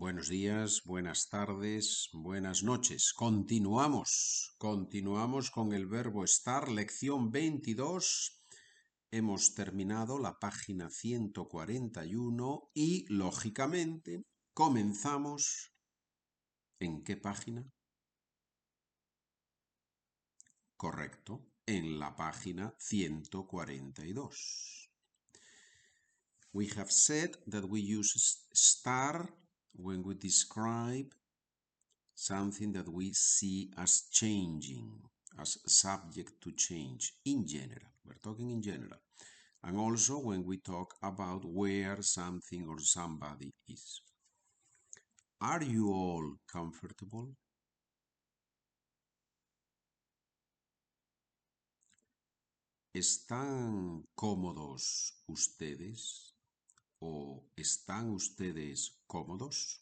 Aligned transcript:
Buenos 0.00 0.30
días, 0.30 0.80
buenas 0.86 1.28
tardes, 1.28 2.08
buenas 2.14 2.62
noches. 2.62 3.12
Continuamos, 3.12 4.54
continuamos 4.56 5.50
con 5.50 5.74
el 5.74 5.86
verbo 5.86 6.24
estar, 6.24 6.70
lección 6.70 7.30
22. 7.30 8.42
Hemos 9.10 9.54
terminado 9.54 10.18
la 10.18 10.38
página 10.38 10.88
141 10.88 12.70
y, 12.72 13.04
lógicamente, 13.12 14.24
comenzamos. 14.54 15.74
¿En 16.78 17.04
qué 17.04 17.18
página? 17.18 17.70
Correcto, 20.78 21.46
en 21.66 21.98
la 21.98 22.16
página 22.16 22.74
142. 22.78 24.90
We 26.54 26.68
have 26.78 26.90
said 26.90 27.32
that 27.46 27.64
we 27.64 27.82
use 27.82 28.46
star 28.54 29.39
when 29.74 30.02
we 30.02 30.14
describe 30.14 31.14
something 32.14 32.72
that 32.72 32.88
we 32.88 33.12
see 33.12 33.70
as 33.78 34.02
changing, 34.12 34.92
as 35.38 35.58
subject 35.66 36.32
to 36.42 36.52
change 36.52 37.14
in 37.24 37.46
general. 37.46 37.90
We're 38.04 38.20
talking 38.22 38.50
in 38.50 38.62
general. 38.62 39.00
And 39.64 39.78
also 39.78 40.18
when 40.18 40.44
we 40.44 40.58
talk 40.58 40.94
about 41.02 41.44
where 41.44 42.02
something 42.02 42.66
or 42.68 42.78
somebody 42.80 43.52
is. 43.68 44.02
Are 45.40 45.62
you 45.62 45.90
all 45.92 46.34
comfortable? 46.50 47.34
¿Están 52.92 54.04
cómodos 54.14 55.22
ustedes? 55.28 56.34
¿O 57.00 57.50
están 57.56 58.10
ustedes 58.10 59.00
cómodos? 59.06 59.80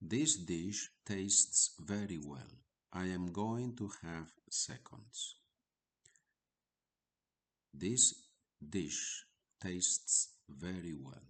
This 0.00 0.44
dish 0.44 0.90
tastes 1.04 1.74
very 1.78 2.18
well. 2.18 2.62
I 2.92 3.06
am 3.06 3.32
going 3.32 3.74
to 3.76 3.88
have 4.02 4.32
seconds. 4.48 5.36
This 7.72 8.14
dish 8.60 9.26
tastes 9.60 10.34
very 10.48 10.94
well. 10.94 11.26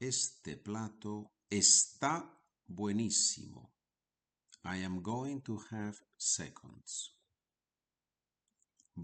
Este 0.00 0.56
plato 0.56 1.32
está 1.50 2.24
buenísimo. 2.66 3.72
I 4.64 4.78
am 4.84 5.02
going 5.02 5.42
to 5.42 5.58
have 5.70 6.00
seconds. 6.16 7.17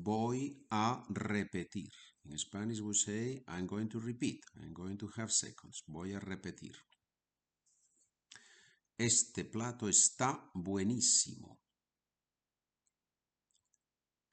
Voy 0.03 0.67
a 0.70 1.05
repetir. 1.09 1.92
In 2.25 2.37
Spanish 2.37 2.81
we 2.81 2.95
say, 2.95 3.45
I'm 3.47 3.67
going 3.67 3.89
to 3.91 4.01
repeat. 4.01 4.41
I'm 4.61 4.73
going 4.73 4.98
to 4.98 5.09
have 5.17 5.31
seconds. 5.31 5.84
Voy 5.86 6.12
a 6.14 6.19
repetir. 6.19 6.75
Este 8.98 9.45
plato 9.45 9.89
está 9.89 10.51
buenísimo. 10.53 11.61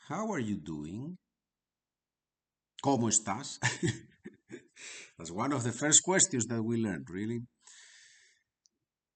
How 0.10 0.32
are 0.34 0.42
you 0.42 0.58
doing? 0.58 1.18
¿Cómo 2.84 3.10
estás? 3.10 3.60
That's 5.18 5.32
one 5.32 5.54
of 5.54 5.64
the 5.64 5.72
first 5.72 6.02
questions 6.04 6.48
that 6.48 6.64
we 6.64 6.78
learned, 6.78 7.08
really. 7.10 7.42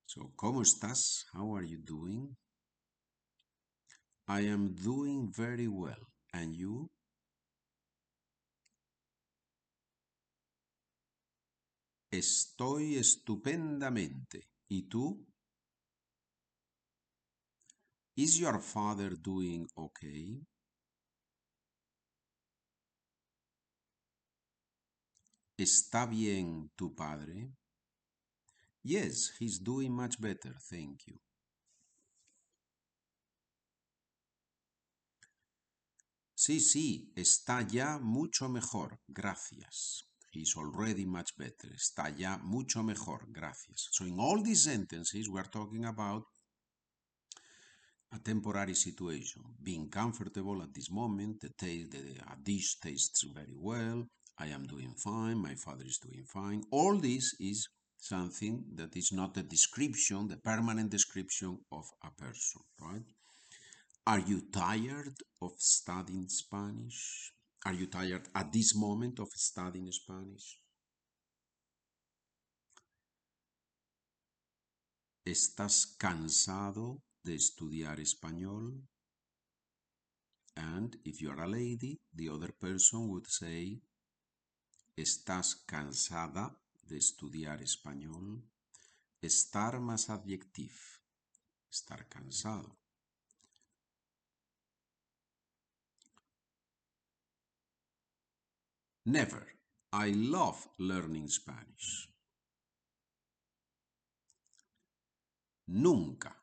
So, 0.06 0.32
¿cómo 0.36 0.62
estás? 0.62 1.26
How 1.34 1.56
are 1.56 1.66
you 1.66 1.80
doing? 1.80 2.38
I 4.28 4.42
am 4.42 4.76
doing 4.76 5.32
very 5.36 5.68
well. 5.68 6.15
Estoy 12.18 12.96
estupendamente. 12.96 14.48
¿Y 14.70 14.84
tú? 14.84 15.28
Is 18.16 18.38
your 18.38 18.62
father 18.62 19.18
doing 19.22 19.68
okay? 19.76 20.48
¿Está 25.58 26.06
bien 26.06 26.72
tu 26.78 26.96
padre? 26.96 27.52
Yes, 28.81 29.34
he's 29.38 29.59
doing 29.62 29.92
much 29.92 30.18
better, 30.22 30.56
thank 30.70 31.08
you. 31.08 31.20
Sí, 36.34 36.62
sí, 36.62 37.12
está 37.18 37.62
ya 37.68 38.00
mucho 38.00 38.48
mejor, 38.48 39.02
gracias. 39.08 40.08
He's 40.35 40.56
already 40.57 41.06
much 41.06 41.38
better. 41.38 41.69
Está 41.73 42.09
ya 42.09 42.38
mucho 42.44 42.84
mejor, 42.84 43.25
gracias. 43.31 43.88
So 43.91 44.06
in 44.06 44.19
all 44.19 44.44
these 44.44 44.63
sentences, 44.63 45.29
we 45.29 45.40
are 45.40 45.50
talking 45.50 45.85
about 45.85 46.23
a 48.13 48.19
temporary 48.19 48.75
situation. 48.75 49.44
Being 49.63 49.90
comfortable 49.90 50.62
at 50.62 50.74
this 50.74 50.91
moment, 50.91 51.40
the, 51.41 51.50
taste, 51.50 51.91
the 51.91 52.19
a 52.28 52.31
uh, 52.31 52.35
dish 52.44 52.79
tastes 52.81 53.24
very 53.34 53.56
well, 53.56 54.07
I 54.38 54.47
am 54.47 54.66
doing 54.66 54.94
fine, 54.97 55.38
my 55.38 55.56
father 55.56 55.85
is 55.85 56.00
doing 56.00 56.25
fine. 56.25 56.63
All 56.72 56.97
this 56.97 57.34
is 57.40 57.69
something 57.97 58.66
that 58.75 58.95
is 58.97 59.12
not 59.13 59.38
a 59.38 59.44
description, 59.44 60.28
the 60.28 60.38
permanent 60.38 60.91
description 60.91 61.59
of 61.72 61.85
a 62.03 62.12
person, 62.12 62.62
right? 62.81 63.07
Are 64.06 64.19
you 64.19 64.41
tired 64.51 65.16
of 65.41 65.53
studying 65.57 66.28
Spanish? 66.28 67.31
Are 67.66 67.74
you 67.74 67.88
tired 67.88 68.30
at 68.36 68.52
this 68.52 68.76
moment 68.76 69.20
of 69.20 69.30
studying 69.34 69.92
Spanish? 69.92 70.62
¿Estás 75.26 75.98
cansado 75.98 77.02
de 77.24 77.34
estudiar 77.34 78.00
español? 78.00 78.88
And 80.56 80.96
if 81.04 81.20
you 81.20 81.31
are 81.31 81.42
a 81.42 81.48
lady, 81.48 82.00
the 82.14 82.30
other 82.30 82.52
person 82.52 83.09
would 83.09 83.25
say, 83.25 83.81
¿Estás 84.96 85.56
cansada 85.66 86.56
de 86.88 86.98
estudiar 86.98 87.64
español? 87.64 88.44
Estar 89.24 89.80
más 89.80 90.12
adjective. 90.12 90.78
Estar 91.72 92.08
cansado. 92.08 92.78
Never. 99.06 99.46
I 99.94 100.12
love 100.12 100.68
learning 100.80 101.30
Spanish. 101.30 102.10
Nunca. 105.68 106.36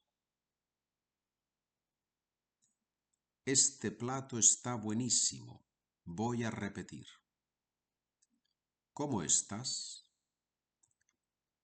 Este 3.45 3.91
plato 3.91 4.37
está 4.37 4.75
buenísimo. 4.75 5.65
Voy 6.03 6.43
a 6.43 6.51
repetir. 6.51 7.07
¿Cómo 8.93 9.23
estás? 9.23 10.05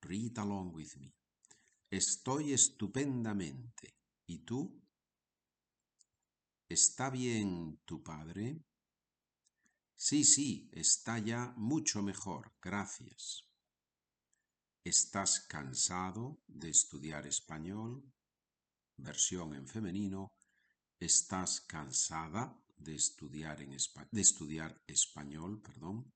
Read 0.02 0.38
along 0.38 0.74
with 0.74 0.96
me. 0.98 1.14
Estoy 1.90 2.54
estupendamente. 2.54 3.98
¿Y 4.26 4.40
tú? 4.40 4.87
¿Está 6.70 7.10
bien 7.10 7.80
tu 7.86 8.04
padre? 8.04 8.62
Sí, 9.96 10.26
sí, 10.26 10.70
está 10.74 11.18
ya 11.18 11.54
mucho 11.56 12.04
mejor, 12.04 12.54
gracias. 12.62 13.48
¿Estás 14.84 15.40
cansado 15.48 16.42
de 16.46 16.70
estudiar 16.70 17.26
español? 17.26 18.12
Versión 18.98 19.56
en 19.56 19.66
femenino. 19.66 20.34
¿Estás 21.00 21.62
cansada 21.62 22.62
de 22.76 22.96
estudiar, 22.96 23.62
en 23.62 23.72
de 24.12 24.22
estudiar 24.22 24.82
español? 24.88 25.62
Perdón. 25.62 26.12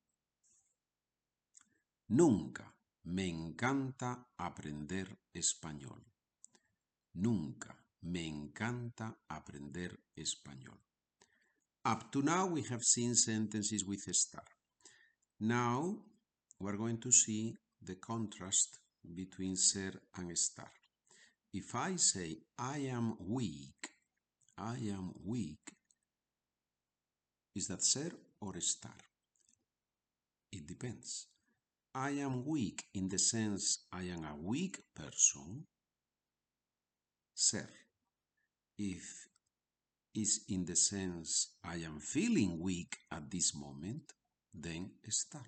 Nunca 2.09 2.75
me 3.03 3.25
encanta 3.25 4.33
aprender 4.35 5.17
español. 5.31 6.05
Nunca 7.13 7.80
me 8.01 8.27
encanta 8.27 9.17
aprender 9.29 9.99
español. 10.15 10.79
Up 11.85 12.11
to 12.11 12.21
now, 12.21 12.47
we 12.47 12.63
have 12.63 12.83
seen 12.83 13.15
sentences 13.15 13.85
with 13.85 14.07
estar. 14.07 14.45
Now, 15.39 15.97
we're 16.59 16.77
going 16.77 16.99
to 16.99 17.11
see 17.11 17.57
the 17.81 17.95
contrast 17.95 18.79
between 19.15 19.55
ser 19.55 19.93
and 20.17 20.31
estar. 20.31 20.69
If 21.53 21.75
I 21.75 21.95
say, 21.95 22.37
I 22.57 22.77
am 22.89 23.15
weak, 23.19 23.89
I 24.57 24.77
am 24.89 25.13
weak, 25.25 25.71
is 27.55 27.67
that 27.67 27.83
ser 27.83 28.11
or 28.39 28.53
estar? 28.53 28.95
It 30.51 30.67
depends. 30.67 31.27
I 31.93 32.11
am 32.11 32.45
weak 32.45 32.85
in 32.93 33.09
the 33.09 33.19
sense 33.19 33.85
I 33.91 34.03
am 34.03 34.23
a 34.23 34.35
weak 34.41 34.79
person. 34.95 35.65
Ser. 37.33 37.67
If 38.83 39.27
is 40.15 40.45
in 40.49 40.65
the 40.65 40.75
sense 40.75 41.53
I 41.63 41.75
am 41.85 41.99
feeling 41.99 42.59
weak 42.59 42.97
at 43.11 43.29
this 43.29 43.53
moment, 43.53 44.11
then 44.51 44.93
estar. 45.07 45.45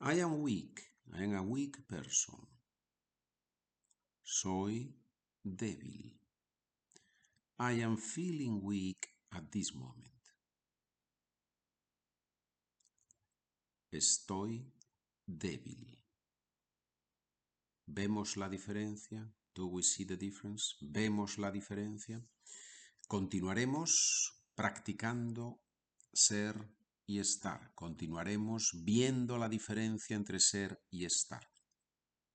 I 0.00 0.14
am 0.14 0.42
weak. 0.42 0.80
I 1.16 1.22
am 1.22 1.36
a 1.36 1.44
weak 1.44 1.76
person. 1.88 2.40
Soy 4.24 4.88
débil. 5.46 6.18
I 7.60 7.72
am 7.82 7.96
feeling 7.96 8.60
weak 8.60 9.06
at 9.32 9.52
this 9.52 9.72
moment. 9.72 10.22
Estoy 13.92 14.66
débil. 15.24 16.02
¿Vemos 17.86 18.36
la 18.36 18.48
diferencia? 18.48 19.32
Do 19.58 19.66
we 19.66 19.82
see 19.82 20.04
the 20.04 20.16
difference? 20.16 20.76
¿Vemos 20.80 21.36
la 21.36 21.50
diferencia? 21.50 22.24
Continuaremos 23.08 24.44
practicando 24.54 25.64
ser 26.12 26.54
y 27.04 27.18
estar. 27.18 27.74
Continuaremos 27.74 28.70
viendo 28.84 29.36
la 29.36 29.48
diferencia 29.48 30.14
entre 30.14 30.38
ser 30.38 30.80
y 30.90 31.06
estar 31.06 31.50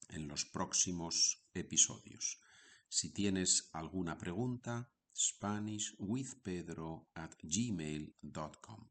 en 0.10 0.28
los 0.28 0.44
próximos 0.44 1.48
episodios. 1.54 2.42
Si 2.90 3.14
tienes 3.14 3.70
alguna 3.72 4.18
pregunta, 4.18 4.92
SpanishWithPedro 5.16 7.10
at 7.14 7.32
gmail.com. 7.42 8.90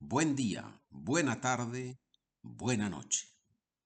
Buen 0.00 0.34
día, 0.34 0.82
buena 0.90 1.40
tarde, 1.40 2.00
buena 2.42 2.90
noche. 2.90 3.28